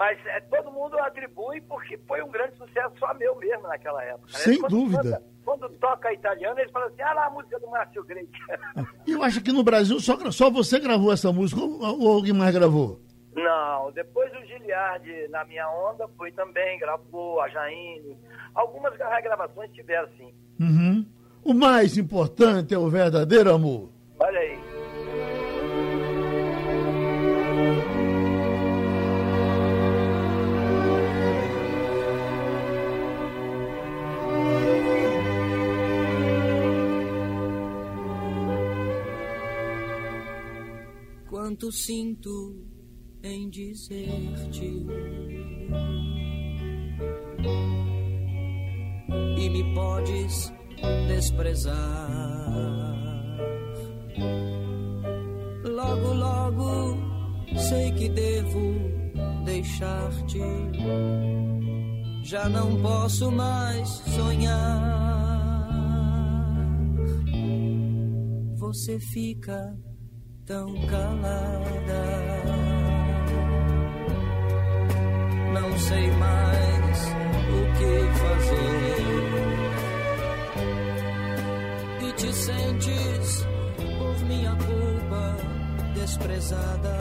[0.00, 4.32] mas é, todo mundo atribui porque foi um grande sucesso só meu mesmo naquela época.
[4.32, 5.22] Sem quando, dúvida.
[5.44, 8.32] Quando, quando, toca italiano, eles falam assim, ah lá a música do Márcio Greik.
[9.06, 12.54] Eu acho que no Brasil só, só você gravou essa música ou, ou alguém mais
[12.54, 12.98] gravou?
[13.34, 18.16] Não, depois o Giliardi, na minha onda, foi também, gravou, a Jaine.
[18.54, 20.32] Algumas regravações tiveram, sim.
[20.58, 21.04] Uhum.
[21.44, 23.90] O mais importante é o verdadeiro amor.
[24.18, 24.69] Olha aí.
[41.50, 42.64] Quanto sinto
[43.24, 44.86] em dizer-te.
[49.36, 50.52] E me podes
[51.08, 51.76] desprezar.
[55.64, 56.96] Logo, logo
[57.58, 60.38] sei que devo deixar-te.
[62.22, 65.00] Já não posso mais sonhar.
[68.56, 69.76] Você fica
[70.50, 72.02] tão calada.
[75.54, 76.98] Não sei mais
[77.56, 79.00] o que fazer.
[82.02, 83.46] E te sentes
[83.96, 85.36] por minha culpa
[85.94, 86.98] desprezada.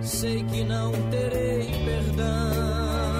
[0.00, 3.19] Sei que não terei perdão.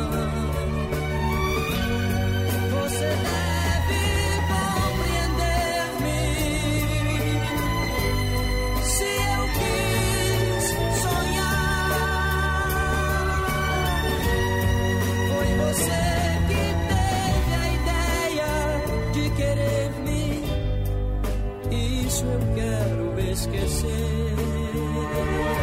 [23.61, 25.60] merecer.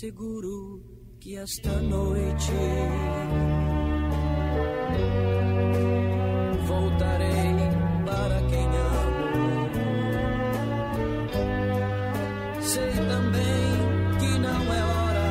[0.00, 0.80] Asseguro
[1.20, 2.52] que esta noite
[6.66, 7.68] voltarei
[8.06, 9.68] para quem amo.
[12.62, 13.72] Sei também
[14.18, 15.30] que não é hora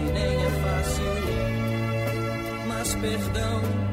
[0.00, 1.16] e nem é fácil,
[2.68, 3.85] mas perdão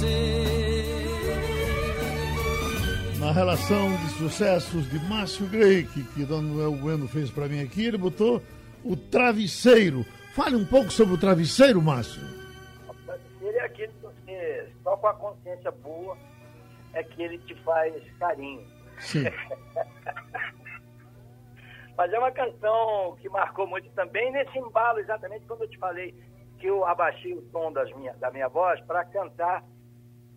[0.00, 0.80] você.
[3.20, 7.98] Na relação de sucessos de Márcio Greik, que Donoel Bueno fez para mim aqui, ele
[7.98, 8.42] botou
[8.82, 10.04] o travesseiro.
[10.34, 12.22] Fale um pouco sobre o travesseiro, Márcio.
[12.88, 16.16] O travesseiro é aquele que você, só com a consciência boa,
[16.94, 18.66] é que ele te faz carinho.
[18.98, 19.24] Sim.
[21.96, 26.14] Mas é uma canção que marcou muito também nesse embalo, exatamente quando eu te falei
[26.58, 29.64] que eu abaixei o tom das minha, da minha voz para cantar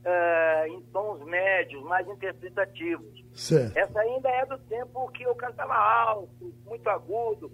[0.06, 3.24] uh, em tons médios, mais interpretativos.
[3.34, 3.78] Certo.
[3.78, 7.52] Essa ainda é do tempo que eu cantava alto, muito agudo.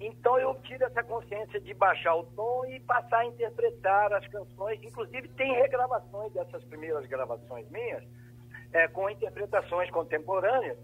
[0.00, 4.80] Então eu tive essa consciência de baixar o tom e passar a interpretar as canções.
[4.82, 8.04] Inclusive tem regravações dessas primeiras gravações minhas,
[8.72, 10.78] é, com interpretações contemporâneas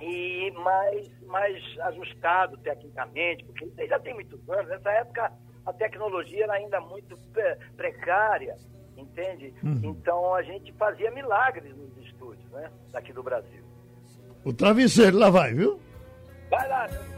[0.00, 4.68] e mais, mais ajustado tecnicamente, porque isso já tem muitos anos.
[4.68, 5.32] Nessa época
[5.64, 7.18] a tecnologia era ainda muito
[7.76, 8.56] precária
[8.96, 9.52] entende?
[9.62, 9.80] Uhum.
[9.82, 12.70] Então a gente fazia milagres nos estúdios, né?
[12.92, 13.64] Daqui do Brasil.
[14.44, 15.80] O travesseiro lá vai, viu?
[16.50, 17.16] Vai lá, meu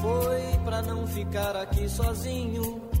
[0.00, 2.92] Foi pra não ficar aqui sozinho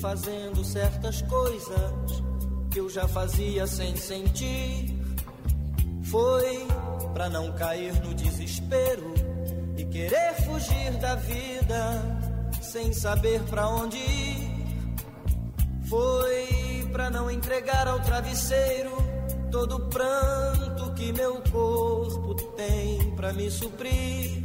[0.00, 2.22] fazendo certas coisas
[2.70, 4.96] que eu já fazia sem sentir.
[6.04, 6.66] Foi
[7.12, 9.14] para não cair no desespero
[9.76, 12.02] e querer fugir da vida
[12.62, 14.66] sem saber para onde ir.
[15.88, 18.96] Foi para não entregar ao travesseiro
[19.50, 24.44] todo o pranto que meu corpo tem para me suprir.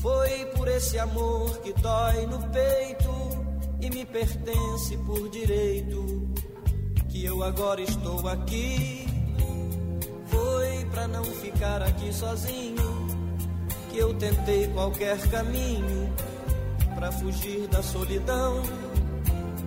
[0.00, 3.25] Foi por esse amor que dói no peito
[3.86, 6.28] e me pertence por direito.
[7.08, 9.06] Que eu agora estou aqui.
[10.26, 13.06] Foi para não ficar aqui sozinho
[13.90, 16.12] que eu tentei qualquer caminho
[16.94, 18.62] para fugir da solidão.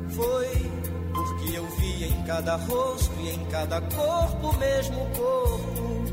[0.09, 0.72] Foi
[1.13, 6.03] porque eu vi em cada rosto e em cada corpo o mesmo corpo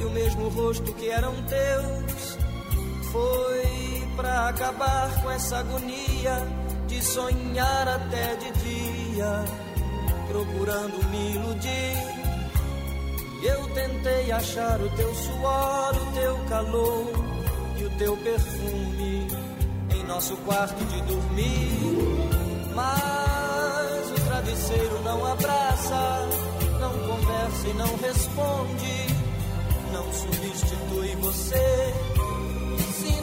[0.00, 2.38] e o mesmo rosto que eram teus.
[3.12, 6.65] Foi para acabar com essa agonia
[6.96, 9.44] de sonhar até de dia,
[10.28, 11.96] procurando me iludir.
[13.42, 17.12] Eu tentei achar o teu suor, o teu calor
[17.78, 19.28] e o teu perfume
[19.94, 21.70] em nosso quarto de dormir.
[22.74, 26.28] Mas o travesseiro não abraça,
[26.80, 29.06] não conversa e não responde,
[29.92, 32.25] não substitui você.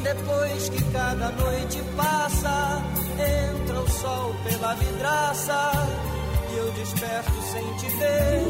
[0.03, 2.83] Depois que cada noite passa
[3.13, 5.71] Entra o sol pela vidraça
[6.51, 8.41] e eu desperto sem te ver.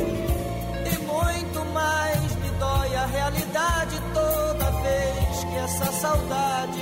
[0.90, 6.82] E muito mais me dói a realidade toda vez que essa saudade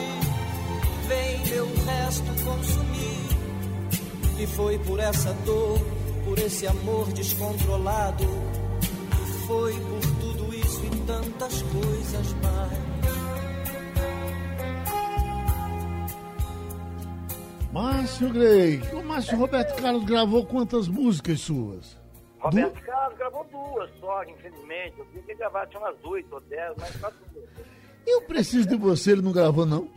[1.07, 4.41] vem meu resto consumir.
[4.43, 5.79] E foi por essa dor,
[6.23, 12.60] por esse amor descontrolado, e foi por tudo isso e tantas coisas mais
[17.71, 21.97] Márcio Grey, o Márcio Roberto Carlos gravou quantas músicas suas?
[22.39, 22.81] Roberto du...
[22.81, 24.99] Carlos gravou duas só, infelizmente.
[24.99, 27.49] Eu queria que gravar tinha umas oito ou dez, mas só duas.
[28.05, 29.89] Eu preciso de você, ele não gravou, não?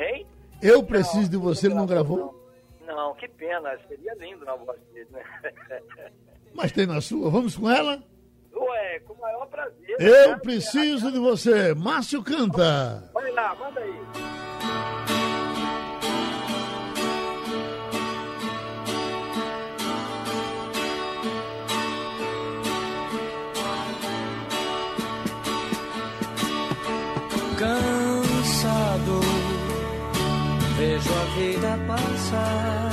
[0.00, 0.26] Hein?
[0.62, 2.34] Eu preciso não, de você, ele não gravou?
[2.86, 2.96] Não.
[2.96, 5.22] não, que pena, seria lindo na voz dele, né?
[6.54, 8.02] Mas tem na sua, vamos com ela?
[8.54, 9.96] Ué, com o maior prazer.
[9.98, 10.38] Eu né?
[10.38, 13.10] preciso de você, Márcio canta.
[13.12, 14.51] Vai lá, manda aí.
[27.62, 29.20] Cansado,
[30.76, 32.90] vejo a vida passar.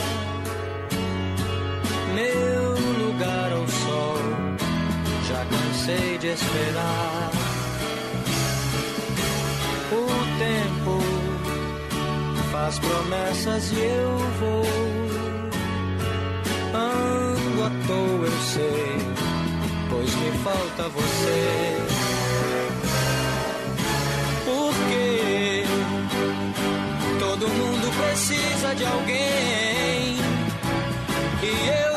[2.14, 4.20] Meu lugar ao sol,
[5.28, 7.32] já cansei de esperar.
[9.92, 10.06] O
[10.38, 11.00] tempo
[12.52, 14.66] faz promessas e eu vou.
[16.76, 18.98] Ando à toa, eu sei,
[19.90, 21.99] pois me falta você.
[24.50, 25.64] Porque
[27.20, 30.18] todo mundo precisa de alguém.
[31.44, 31.89] E eu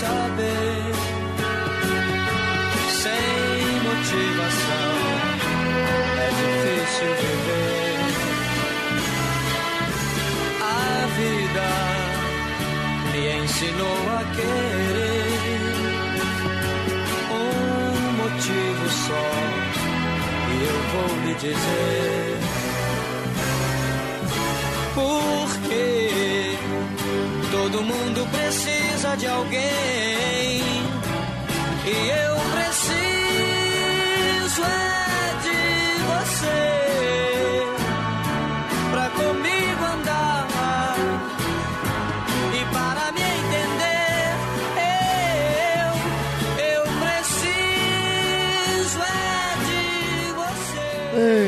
[0.00, 0.92] saber.
[3.02, 4.92] Sem motivação
[6.24, 7.98] é difícil viver.
[10.62, 11.68] A vida
[13.12, 15.36] me ensinou a querer
[17.40, 17.44] um
[18.20, 19.28] motivo só
[20.52, 22.36] e eu vou lhe dizer
[24.94, 25.84] porque
[27.50, 28.75] todo mundo precisa
[29.14, 30.62] de alguém.
[31.86, 32.94] E eu preciso
[34.64, 35.62] é de
[36.10, 37.66] você
[38.90, 40.48] pra comigo andar.
[42.52, 44.34] E para me entender
[45.78, 45.94] eu
[46.64, 49.80] eu preciso é de
[50.32, 50.86] você.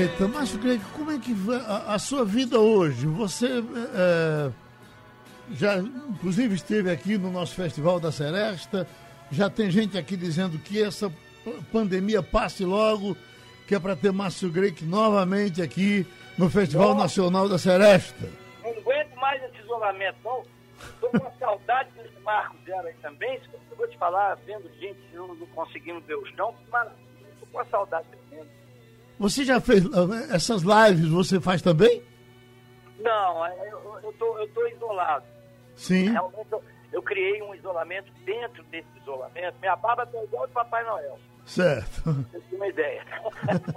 [0.05, 1.35] Eita, Márcio Greg, como é que
[1.89, 3.07] a, sua vida hoje?
[3.07, 4.51] Você é,
[5.53, 5.83] já,
[6.19, 8.87] inclusive, esteve aqui no nosso Festival da Seresta.
[9.31, 11.13] Já tem gente aqui dizendo que essa
[11.73, 13.17] pandemia passe logo,
[13.67, 16.05] que é para ter Márcio Greg novamente aqui
[16.37, 18.29] no Festival Nacional da Seresta.
[18.63, 20.43] Não aguento mais esse isolamento, não.
[20.93, 23.41] Estou com uma saudade desse Marco Zero aí também.
[23.71, 26.89] Eu vou te falar, vendo gente não, não conseguindo ver o chão, mas
[27.33, 28.51] estou com uma saudade tremenda.
[29.21, 31.09] Você já fez ah, essas lives?
[31.11, 32.03] Você faz também?
[32.99, 35.38] Não, é, eu, tô, eu tô isolado.
[35.79, 36.11] Sim.
[36.11, 36.63] Realmente eu,
[36.93, 39.57] eu criei um isolamento dentro desse isolamento.
[39.61, 41.19] Minha barba tá igual de Papai Noel.
[41.47, 42.03] Certo.
[42.13, 43.03] Você ter uma ideia.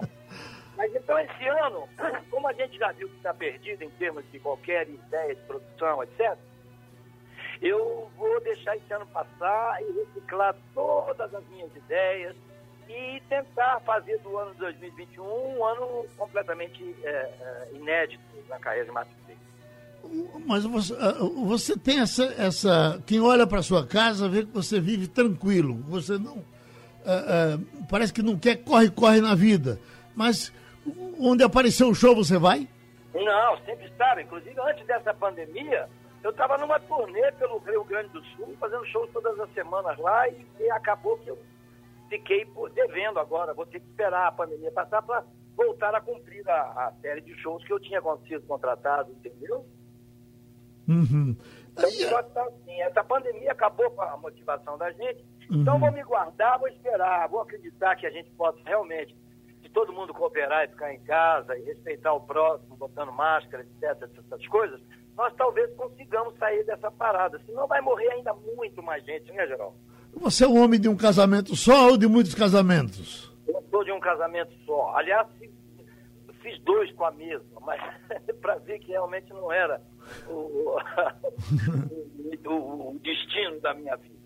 [0.76, 1.88] Mas então esse ano,
[2.30, 6.02] como a gente já viu que está perdido em termos de qualquer ideia de produção,
[6.04, 6.36] etc.,
[7.62, 12.36] eu vou deixar esse ano passar e reciclar todas as minhas ideias
[12.89, 18.86] e tentar fazer do ano de 2021 um ano completamente é, é, inédito na carreira
[18.86, 19.51] de Márcio Freire.
[20.45, 23.02] Mas você, ah, você tem essa, essa.
[23.06, 25.76] Quem olha para sua casa vê que você vive tranquilo.
[25.88, 26.43] Você não.
[27.06, 29.80] ah, ah, parece que não quer corre-corre na vida.
[30.16, 30.52] Mas
[31.20, 32.68] onde apareceu o show, você vai?
[33.14, 34.22] Não, sempre estava.
[34.22, 35.88] Inclusive, antes dessa pandemia,
[36.24, 40.28] eu estava numa turnê pelo Rio Grande do Sul, fazendo shows todas as semanas lá
[40.30, 41.38] e, e acabou que eu
[42.10, 43.54] fiquei devendo agora.
[43.54, 45.24] Vou ter que esperar a pandemia passar para
[45.56, 49.66] voltar a cumprir a, a série de shows que eu tinha sido contratado, entendeu?
[50.88, 51.36] Uhum.
[51.71, 55.25] Então, só tá assim, essa pandemia acabou com a motivação da gente.
[55.49, 59.15] Então, vou me guardar, vou esperar, vou acreditar que a gente possa realmente,
[59.61, 64.09] se todo mundo cooperar e ficar em casa e respeitar o próximo, botando máscara, etc.,
[64.17, 64.82] essas coisas,
[65.17, 67.39] nós talvez consigamos sair dessa parada.
[67.45, 69.75] Senão vai morrer ainda muito mais gente, né, Geraldo?
[70.13, 73.32] Você é um homem de um casamento só ou de muitos casamentos?
[73.47, 74.95] Eu sou de um casamento só.
[74.95, 75.27] Aliás,
[76.41, 77.82] fiz dois com a mesma, mas
[78.41, 79.82] para ver que realmente não era
[80.27, 80.70] o,
[82.47, 84.19] o- o destino da minha vida.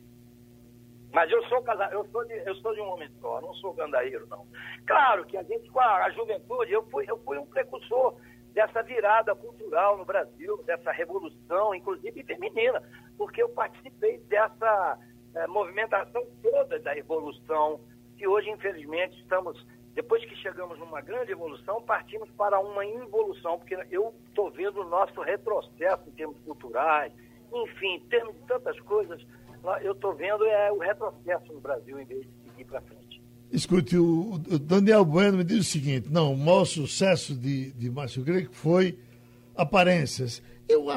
[1.13, 3.73] Mas eu sou casado, eu sou de, eu sou de um homem só, não sou
[3.73, 4.45] gandaíro, não.
[4.85, 8.15] Claro que a gente, com a, a juventude, eu fui, eu fui um precursor
[8.53, 12.81] dessa virada cultural no Brasil, dessa revolução, inclusive feminina,
[13.17, 14.99] porque eu participei dessa
[15.35, 17.79] eh, movimentação toda da evolução,
[18.17, 19.65] que hoje, infelizmente, estamos,
[19.95, 24.89] depois que chegamos numa grande evolução, partimos para uma involução, porque eu estou vendo o
[24.89, 27.13] nosso retrocesso em termos culturais,
[27.53, 29.25] enfim, em termos de tantas coisas,
[29.81, 33.23] eu estou vendo é o retrocesso no Brasil em vez de seguir para frente.
[33.51, 38.23] Escute, o, Daniel Bueno me diz o seguinte: não, o maior sucesso de, de Márcio
[38.23, 38.99] Greco foi
[39.55, 40.43] Aparências.
[40.67, 40.87] Eu,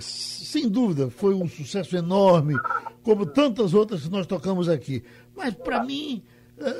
[0.00, 2.54] sem dúvida, foi um sucesso enorme,
[3.02, 5.04] como tantas outras que nós tocamos aqui.
[5.36, 6.24] Mas, para mim,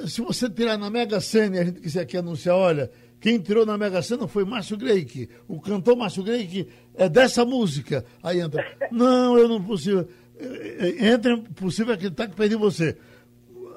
[0.06, 3.66] se você tirar na Mega Sena e a gente quiser aqui anunciar, olha, quem tirou
[3.66, 5.28] na Mega Sena foi Márcio Greik.
[5.48, 8.04] O cantor Márcio Greik é dessa música.
[8.22, 10.08] Aí entra, não, eu não possível.
[10.38, 12.96] Eh, eh, Entra, possível acreditar que perdi você.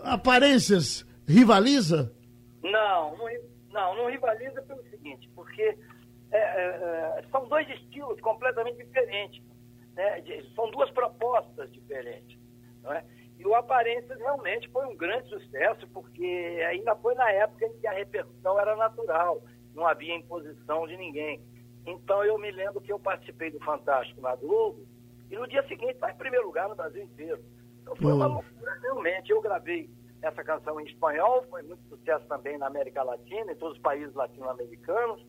[0.04, 2.12] Aparências rivaliza?
[2.64, 3.28] Não, não,
[3.72, 5.76] não, não rivaliza pelo seguinte, porque
[6.32, 9.42] é, é, são dois estilos completamente diferentes.
[9.96, 10.24] né?
[10.56, 12.38] São duas propostas diferentes.
[12.84, 13.04] Não é?
[13.42, 17.88] E o Aparências realmente foi um grande sucesso, porque ainda foi na época em que
[17.88, 19.42] a repercussão era natural,
[19.74, 21.42] não havia imposição de ninguém.
[21.88, 24.86] Então eu me lembro que eu participei do Fantástico na Globo,
[25.32, 27.44] e no dia seguinte está em primeiro lugar no Brasil inteiro.
[27.82, 28.34] Então foi uma Hum.
[28.36, 29.32] loucura, realmente.
[29.32, 29.90] Eu gravei
[30.22, 34.14] essa canção em espanhol, foi muito sucesso também na América Latina, em todos os países
[34.14, 35.26] latino-americanos,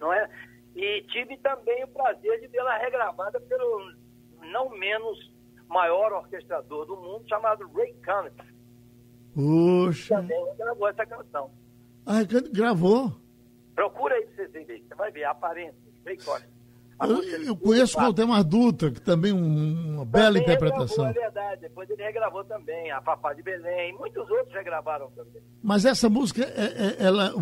[0.00, 0.26] não é?
[0.74, 3.92] E tive também o prazer de vê-la regravada pelo
[4.50, 5.30] não menos
[5.72, 8.36] maior orquestrador do mundo, chamado Ray Conniff.
[9.34, 10.16] Puxa.
[10.16, 11.50] Também gravou essa canção.
[12.04, 13.12] Ah, gravou.
[13.74, 16.52] Procura aí pra você ver, você vai ver a aparência, Ray Collins.
[17.00, 21.06] Eu, eu conheço o Altemar Dutra, que também uma bela também interpretação.
[21.06, 21.60] Regravou, é verdade.
[21.62, 25.42] Depois ele regravou também, a Papá de Belém, muitos outros regravaram também.
[25.62, 27.32] Mas essa música é, é, ela,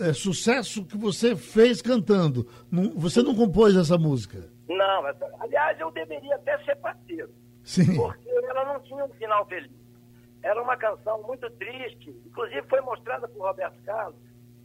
[0.00, 2.46] é, é sucesso que você fez cantando.
[2.94, 4.50] Você não compôs essa música?
[4.68, 7.30] Não, essa, aliás, eu deveria até ser parceiro.
[7.64, 7.96] Sim.
[7.96, 9.70] Porque ela não tinha um final feliz.
[10.42, 14.20] Era uma canção muito triste, inclusive foi mostrada por Roberto Carlos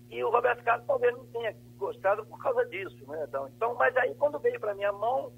[0.09, 3.25] e o Roberto Carlos talvez não tenha gostado por causa disso, né?
[3.27, 5.31] Então, então mas aí quando veio para minha mão,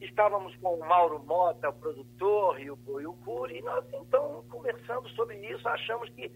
[0.00, 5.08] estávamos com o Mauro Mota, o produtor, e o, e o e nós então conversando
[5.10, 6.30] sobre isso, achamos que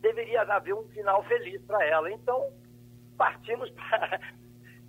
[0.00, 2.10] deveria haver um final feliz para ela.
[2.10, 2.50] Então,
[3.16, 4.20] partimos para.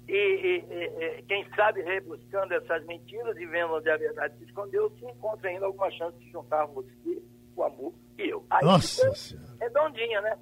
[0.07, 4.91] E, e, e, quem sabe rebuscando essas mentiras e vendo onde a verdade se escondeu,
[4.99, 6.85] se encontra ainda alguma chance de juntarmos
[7.55, 8.45] o amor e eu.
[8.49, 9.55] Aí Nossa Senhora.
[9.61, 10.37] Redondinha, né?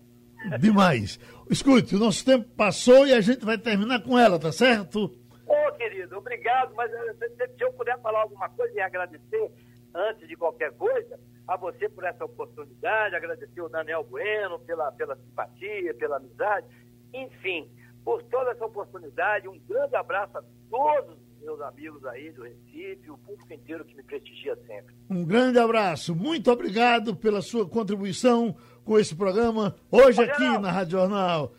[0.59, 1.19] Demais.
[1.49, 5.05] Escute, o nosso tempo passou e a gente vai terminar com ela, tá certo?
[5.45, 7.15] Ô, oh, querido, obrigado, mas eh,
[7.55, 9.51] se eu puder falar alguma coisa e agradecer,
[9.93, 15.15] antes de qualquer coisa, a você por essa oportunidade, agradecer o Daniel Bueno pela, pela
[15.17, 16.65] simpatia, pela amizade,
[17.13, 17.69] enfim,
[18.03, 23.17] por toda essa oportunidade, um grande abraço a todos meus amigos aí do Recife, o
[23.17, 24.95] público inteiro que me prestigia sempre.
[25.09, 30.99] Um grande abraço, muito obrigado pela sua contribuição com esse programa hoje aqui na Rádio
[30.99, 31.51] Jornal.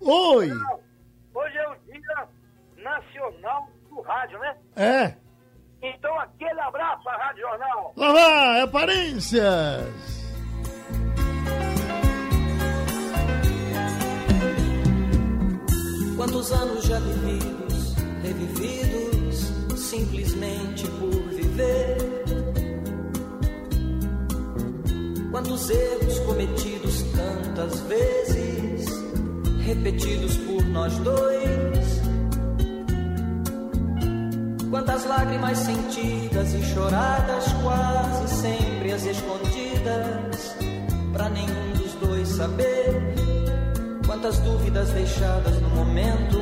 [0.00, 0.50] Oi!
[1.34, 2.28] Hoje é o Dia
[2.82, 4.56] Nacional do Rádio, né?
[4.76, 5.16] É.
[5.82, 7.92] Então aquele abraço à Rádio Jornal.
[7.96, 10.21] Lá vai, aparências!
[16.22, 21.96] Quantos anos já vividos, revividos, simplesmente por viver
[25.32, 28.86] Quantos erros cometidos tantas vezes,
[29.66, 32.02] repetidos por nós dois.
[34.70, 40.54] Quantas lágrimas sentidas e choradas, quase sempre as escondidas,
[41.12, 43.11] para nenhum dos dois saber.
[44.22, 46.38] Quantas dúvidas deixadas no momento,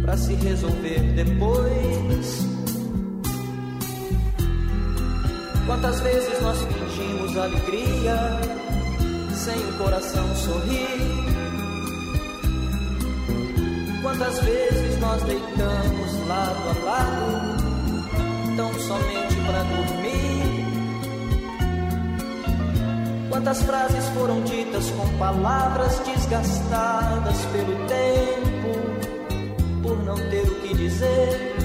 [0.00, 2.46] para se resolver depois.
[5.66, 8.16] Quantas vezes nós fingimos alegria
[9.34, 10.96] sem o coração sorrir?
[14.00, 20.21] Quantas vezes nós deitamos lado a lado, tão somente para dormir?
[23.32, 28.78] Quantas frases foram ditas com palavras desgastadas pelo tempo,
[29.82, 31.56] por não ter o que dizer?